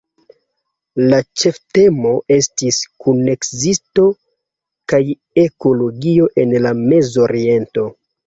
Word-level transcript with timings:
La 1.09 1.17
ĉeftemo 1.41 2.13
estis 2.35 2.79
“kunekzisto 3.03 4.07
kaj 4.93 5.01
ekologio 5.45 6.31
en 6.45 6.57
la 6.67 6.73
Mezoriento". 6.81 7.87